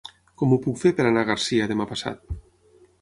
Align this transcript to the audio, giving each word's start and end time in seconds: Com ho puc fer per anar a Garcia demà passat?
Com 0.41 0.53
ho 0.53 0.57
puc 0.67 0.79
fer 0.83 0.91
per 0.99 1.05
anar 1.09 1.25
a 1.25 1.29
Garcia 1.33 1.67
demà 1.73 1.87
passat? 1.93 2.37